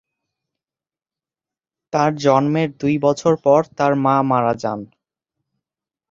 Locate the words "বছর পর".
2.97-3.61